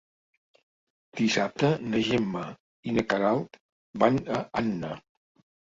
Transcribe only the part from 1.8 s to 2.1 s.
na